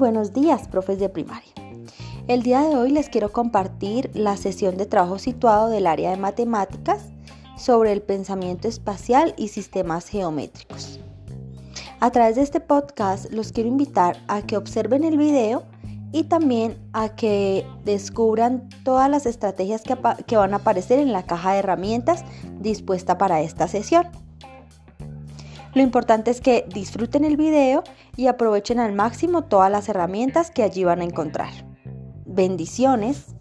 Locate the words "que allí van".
30.50-31.00